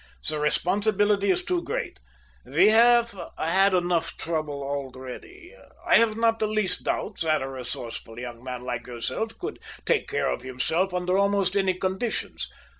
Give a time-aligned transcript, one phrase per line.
[0.27, 1.99] The responsibility is too great.
[2.43, 5.53] We have had enough trouble already.
[5.85, 10.09] I have not the least doubt that a resourceful young man like yourself could take
[10.09, 12.49] care of himself under almost any conditions.